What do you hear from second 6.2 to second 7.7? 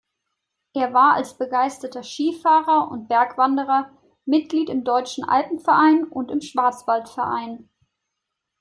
im Schwarzwaldverein.